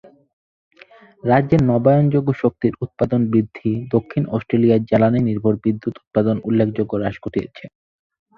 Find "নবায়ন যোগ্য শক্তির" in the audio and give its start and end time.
1.69-2.73